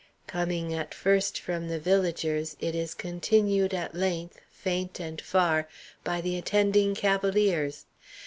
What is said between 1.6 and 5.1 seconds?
the villagers, it is continued at length, faint